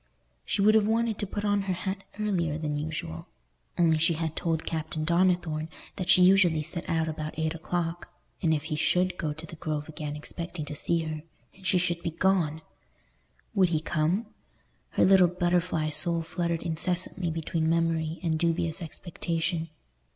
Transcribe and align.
She 0.45 0.63
would 0.63 0.73
have 0.73 0.87
wanted 0.87 1.19
to 1.19 1.27
put 1.27 1.45
on 1.45 1.61
her 1.69 1.73
hat 1.75 2.03
earlier 2.19 2.57
than 2.57 2.75
usual; 2.75 3.27
only 3.77 3.99
she 3.99 4.13
had 4.15 4.35
told 4.35 4.65
Captain 4.65 5.03
Donnithorne 5.05 5.69
that 5.95 6.09
she 6.09 6.23
usually 6.23 6.63
set 6.63 6.89
out 6.89 7.07
about 7.07 7.37
eight 7.37 7.53
o'clock, 7.53 8.11
and 8.41 8.51
if 8.51 8.63
he 8.63 8.75
should 8.75 9.15
go 9.15 9.31
to 9.31 9.45
the 9.45 9.57
Grove 9.57 9.87
again 9.87 10.15
expecting 10.15 10.65
to 10.65 10.73
see 10.73 11.03
her, 11.03 11.21
and 11.53 11.67
she 11.67 11.77
should 11.77 12.01
be 12.01 12.09
gone! 12.09 12.63
Would 13.53 13.69
he 13.69 13.79
come? 13.79 14.25
Her 14.89 15.05
little 15.05 15.27
butterfly 15.27 15.91
soul 15.91 16.23
fluttered 16.23 16.63
incessantly 16.63 17.29
between 17.29 17.69
memory 17.69 18.19
and 18.23 18.39
dubious 18.39 18.81
expectation. 18.81 19.69